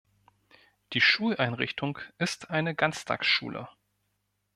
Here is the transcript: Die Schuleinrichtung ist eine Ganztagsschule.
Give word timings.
Die 0.93 0.99
Schuleinrichtung 0.99 1.99
ist 2.17 2.49
eine 2.49 2.73
Ganztagsschule. 2.73 3.69